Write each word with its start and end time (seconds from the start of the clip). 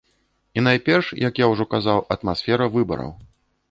І 0.57 0.63
найперш, 0.67 1.13
як 1.27 1.43
я 1.43 1.51
ўжо 1.53 1.69
казаў, 1.77 2.05
атмасфера 2.19 2.65
выбараў. 2.79 3.19